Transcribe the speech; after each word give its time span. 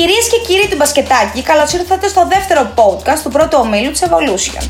Κυρίες 0.00 0.28
και 0.28 0.40
κύριοι 0.46 0.68
του 0.68 0.76
μπασκετάκι, 0.76 1.42
καλώς 1.42 1.72
ήρθατε 1.72 2.08
στο 2.08 2.26
δεύτερο 2.28 2.62
podcast 2.78 3.20
του 3.22 3.30
πρώτου 3.30 3.58
ομίλου 3.60 3.90
της 3.90 4.02
Evolution. 4.06 4.64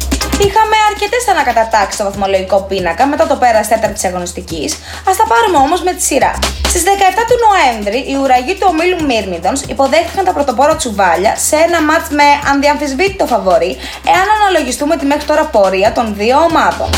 Είχαμε 0.47 0.77
αρκετές 0.91 1.29
ανακατατάξεις 1.31 1.94
στο 1.94 2.04
βαθμολογικό 2.04 2.62
πίνακα 2.68 3.07
μετά 3.07 3.26
το 3.26 3.36
πέρας 3.36 3.68
τέταρτης 3.68 4.04
αγωνιστικής, 4.04 4.78
ας 5.08 5.17
τα 5.17 5.25
πάρουμε 5.33 5.58
όμως 5.67 5.83
με 5.83 5.92
τη 5.92 6.02
σειρά. 6.02 6.33
Στις 6.68 6.83
17 6.83 6.88
του 7.28 7.36
Νοέμβρη, 7.46 7.99
οι 8.11 8.16
ουραγοί 8.22 8.54
του 8.54 8.66
ομίλου 8.70 9.04
Μύρμιδον 9.09 9.54
υποδέχτηκαν 9.68 10.25
τα 10.25 10.32
πρωτοπόρα 10.32 10.77
τσουβάλια 10.77 11.36
σε 11.36 11.56
ένα 11.56 11.82
μάτς 11.82 12.08
με 12.08 12.29
ανδιαμφισβήτητο 12.52 13.26
φαβορή, 13.26 13.76
εάν 14.12 14.26
αναλογιστούμε 14.36 14.96
τη 14.96 15.04
μέχρι 15.06 15.24
τώρα 15.24 15.45
πορεία 15.45 15.92
των 15.92 16.14
δύο 16.16 16.36
ομάδων. 16.38 16.90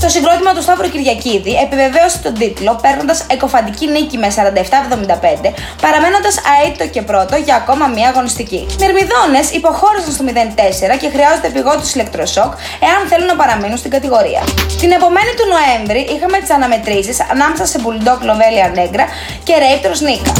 Το 0.00 0.08
συγκρότημα 0.08 0.52
του 0.54 0.62
Σταύρου 0.62 0.88
Κυριακίδη 0.90 1.52
επιβεβαίωσε 1.64 2.18
τον 2.18 2.34
τίτλο 2.34 2.78
παίρνοντας 2.82 3.26
εκοφαντική 3.30 3.86
νίκη 3.86 4.18
με 4.18 4.28
47-75, 4.36 5.52
παραμένοντας 5.82 6.36
αίτητο 6.64 6.86
και 6.88 7.02
πρώτο 7.02 7.36
για 7.36 7.54
ακόμα 7.54 7.86
μία 7.86 8.08
αγωνιστική. 8.08 8.66
Οι 8.70 8.76
Μυρμηδόνε 8.80 9.40
υποχώρησαν 9.52 10.12
στο 10.12 10.24
0-4 10.26 10.98
και 11.00 11.08
χρειάζονται 11.14 11.46
επιγόντως 11.46 11.94
ηλεκτροσόκ 11.94 12.52
εάν 12.88 13.00
θέλουν 13.08 13.26
να 13.26 13.36
παραμείνουν 13.36 13.76
στην 13.76 13.90
κατηγορία. 13.90 14.42
Την 14.80 14.90
επομένη 14.92 15.32
του 15.38 15.46
Νοέμβρη 15.54 16.00
είχαμε 16.14 16.38
τις 16.38 16.50
αναμετρήσεις 16.50 17.16
ανάμεσα 17.32 17.66
σε 17.66 17.78
Bulldog 17.84 18.20
Λοβέλια 18.28 18.72
Νέγκρα 18.74 19.04
και 19.44 19.54
Raptors 19.62 20.00
Νίκα. 20.06 20.32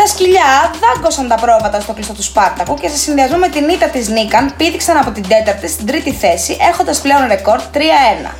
Τα 0.00 0.06
σκυλιά 0.06 0.52
δάγκωσαν 0.82 1.28
τα 1.28 1.34
πρόβατα 1.34 1.80
στο 1.80 1.92
κλειστό 1.92 2.12
του 2.12 2.22
Σπάρτακου 2.22 2.74
και 2.74 2.88
σε 2.88 2.96
συνδυασμό 2.96 3.38
με 3.38 3.48
την 3.48 3.68
ήττα 3.68 3.86
της 3.86 4.08
Νίκαν 4.08 4.54
πήδηξαν 4.56 4.96
από 4.96 5.10
την 5.10 5.28
τέταρτη 5.28 5.68
στην 5.68 5.86
τρίτη 5.86 6.12
θέση, 6.12 6.56
έχοντας 6.70 7.00
πλέον 7.00 7.26
ρεκόρ 7.28 7.60
3-1. 7.74 7.78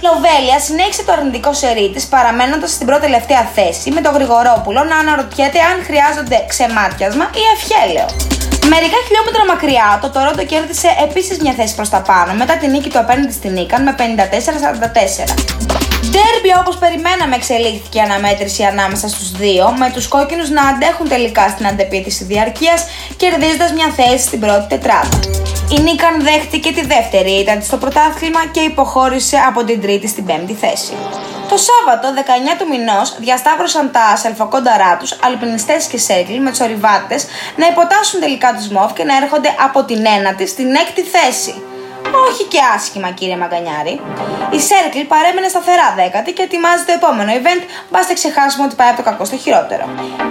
Λοβέλια 0.06 0.58
συνέχισε 0.66 1.02
το 1.04 1.12
αρνητικό 1.12 1.52
σερί 1.52 1.90
της, 1.94 2.06
παραμένοντας 2.06 2.70
στην 2.70 2.86
πρώτη 2.86 3.00
τελευταία 3.00 3.42
θέση, 3.54 3.90
με 3.90 4.00
τον 4.00 4.12
Γρηγορόπουλο 4.14 4.84
να 4.84 4.96
αναρωτιέται 4.96 5.60
αν 5.70 5.76
χρειάζονται 5.88 6.44
ξεμάτιασμα 6.48 7.24
ή 7.40 7.42
ευχέλαιο. 7.56 8.06
Μερικά 8.72 8.98
χιλιόμετρα 9.06 9.42
μακριά, 9.52 9.98
το 10.02 10.08
Τωρόντο 10.10 10.44
κέρδισε 10.44 10.88
επίσης 11.06 11.38
μια 11.38 11.52
θέση 11.58 11.74
προς 11.74 11.88
τα 11.88 12.00
πάνω 12.00 12.32
μετά 12.32 12.54
την 12.56 12.70
νίκη 12.70 12.88
του 12.90 12.98
απέναντι 12.98 13.32
στην 13.32 13.52
Νίκαν 13.52 13.82
με 13.82 13.94
54-44. 13.98 15.67
Ντέρμπι 16.00 16.50
όπως 16.60 16.76
περιμέναμε 16.78 17.34
εξελίχθηκε 17.34 17.98
η 17.98 18.00
αναμέτρηση 18.00 18.62
ανάμεσα 18.62 19.08
στους 19.08 19.30
δύο, 19.30 19.74
με 19.78 19.90
τους 19.94 20.08
κόκκινους 20.08 20.50
να 20.50 20.62
αντέχουν 20.62 21.08
τελικά 21.08 21.48
στην 21.48 21.66
αντεπίθεση 21.66 22.24
διαρκείας, 22.24 22.84
κερδίζοντας 23.16 23.72
μια 23.72 23.88
θέση 23.96 24.24
στην 24.24 24.40
πρώτη 24.40 24.66
τετράδα. 24.68 25.20
Η 25.76 25.80
Νίκαν 25.80 26.22
δέχτηκε 26.22 26.72
τη 26.72 26.86
δεύτερη 26.86 27.30
ήταν 27.30 27.62
στο 27.62 27.76
πρωτάθλημα 27.76 28.46
και 28.50 28.60
υποχώρησε 28.60 29.36
από 29.48 29.64
την 29.64 29.80
τρίτη 29.80 30.08
στην 30.08 30.24
πέμπτη 30.24 30.52
θέση. 30.52 30.92
Το 31.48 31.56
Σάββατο, 31.56 32.14
19 32.14 32.56
του 32.58 32.68
μηνός, 32.68 33.16
διασταύρωσαν 33.18 33.90
τα 33.92 34.16
σελφοκόνταρά 34.16 34.96
τους, 34.96 35.18
αλπινιστές 35.24 35.86
και 35.86 35.98
σέγγλοι 35.98 36.40
με 36.40 36.50
τους 36.50 36.60
ορειβάτες 36.60 37.26
να 37.56 37.66
υποτάσσουν 37.66 38.20
τελικά 38.20 38.54
τους 38.54 38.68
ΜΟΒ 38.68 38.92
και 38.92 39.04
να 39.04 39.16
έρχονται 39.16 39.54
από 39.66 39.84
την 39.84 40.06
ένατη 40.06 40.46
στην 40.46 40.74
έκτη 40.74 41.02
θέση. 41.02 41.62
Όχι 42.28 42.44
και 42.52 42.60
άσχημα, 42.74 43.08
κύριε 43.18 43.36
Μαγκανιάρη. 43.42 43.94
Η 44.56 44.58
Circle 44.68 45.04
παρέμεινε 45.14 45.48
σταθερά 45.54 45.88
δέκατη 46.00 46.30
και 46.36 46.42
ετοιμάζει 46.48 46.82
το 46.88 46.92
επόμενο 46.98 47.30
event, 47.38 47.62
μπάστε 47.90 48.12
ξεχάσουμε 48.20 48.64
ότι 48.68 48.74
πάει 48.80 48.90
από 48.92 48.98
το 49.00 49.04
κακό 49.08 49.24
στο 49.30 49.36
χειρότερο. 49.44 49.84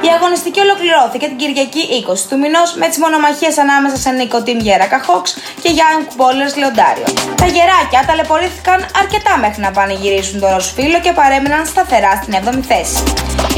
Η 0.07 0.09
αγωνιστική 0.17 0.59
ολοκληρώθηκε 0.67 1.25
την 1.31 1.37
Κυριακή 1.41 1.83
20 2.07 2.19
του 2.29 2.37
μηνός 2.43 2.69
με 2.81 2.87
τις 2.91 2.97
μονομαχίες 3.03 3.55
ανάμεσα 3.65 3.97
σε 4.03 4.09
Νίκο 4.17 4.39
Team 4.45 4.59
Γέρακα 4.65 4.99
Hawks 5.07 5.31
και 5.61 5.69
Young 5.79 6.03
Bowlers 6.17 6.53
Λεοντάριο. 6.61 7.07
Τα 7.41 7.47
γεράκια 7.55 8.01
ταλαιπωρήθηκαν 8.07 8.79
αρκετά 9.01 9.33
μέχρι 9.43 9.61
να 9.65 9.71
πάνε 9.77 9.93
γυρίσουν 10.01 10.39
το 10.41 10.47
ροζ 10.53 10.65
φύλλο 10.75 10.99
και 11.05 11.11
παρέμειναν 11.19 11.63
σταθερά 11.73 12.13
στην 12.21 12.33
7η 12.41 12.63
θέση. 12.71 12.97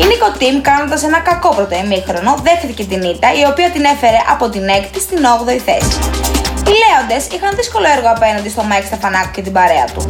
Η 0.02 0.04
Νίκο 0.10 0.30
Team 0.40 0.56
κάνοντας 0.70 1.02
ένα 1.10 1.20
κακό 1.30 1.50
πρώτο 1.56 1.76
ημίχρονο 1.84 2.32
δέχτηκε 2.48 2.84
την 2.92 3.02
ήττα 3.14 3.30
η 3.42 3.44
οποία 3.52 3.70
την 3.76 3.84
έφερε 3.94 4.20
από 4.34 4.46
την 4.50 4.64
6η 4.82 5.00
στην 5.06 5.20
8η 5.38 5.60
θέση. 5.68 5.98
Οι 6.70 6.76
Λέοντες 6.82 7.18
είχαν 7.36 7.52
δύσκολο 7.56 7.88
έργο 7.96 8.10
απέναντι 8.16 8.50
στο 8.50 8.64
Μάικ 8.70 8.86
Στεφανάκου 8.86 9.32
και 9.36 9.42
την 9.42 9.54
παρέα 9.58 9.86
του. 9.94 10.02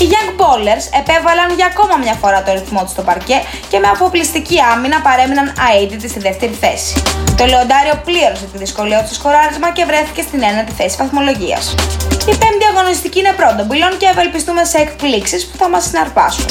Οι 0.00 0.06
Young 0.14 0.30
Ballers 0.40 0.84
επέβαλαν 1.00 1.48
για 1.58 1.66
ακόμα 1.72 1.96
μια 2.04 2.16
φορά 2.22 2.42
το 2.42 2.52
ρυθμό 2.52 2.80
τους 2.82 2.90
στο 2.90 3.02
παρκέ 3.02 3.38
και 3.70 3.78
με 3.78 3.88
αφοπλιστική 3.94 4.58
άμυνα 4.72 4.98
παρέμειναν 5.08 5.46
αήττητοι 5.80 6.08
στη 6.08 6.20
δεύτερη 6.28 6.54
θέση. 6.62 7.02
Το 7.38 7.44
Λεοντάριο 7.52 7.94
πλήρωσε 8.04 8.46
τη 8.52 8.58
δυσκολία 8.64 8.98
τους 9.00 9.06
στο 9.10 9.14
σκοράρισμα 9.20 9.68
και 9.76 9.84
βρέθηκε 9.84 10.22
στην 10.28 10.42
ένατη 10.50 10.72
θέση 10.72 10.96
βαθμολογίας. 11.02 11.74
Η 12.32 12.34
πέμπτη 12.40 12.64
αγωνιστική 12.72 13.18
είναι 13.18 13.34
προ 13.40 13.52
των 13.52 13.64
πυλών 13.64 13.96
και 14.00 14.06
ευελπιστούμε 14.12 14.64
σε 14.64 14.78
εκπλήξεις 14.78 15.46
που 15.46 15.56
θα 15.56 15.68
μας 15.68 15.84
συναρπάσουν. 15.84 16.46